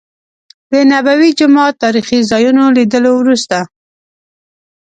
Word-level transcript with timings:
د 0.71 0.73
نبوي 0.91 1.29
جومات 1.39 1.73
تاريخي 1.83 2.19
ځا 2.29 2.37
يونو 2.45 2.63
لیدلو 2.77 3.11
وروسته. 3.17 3.57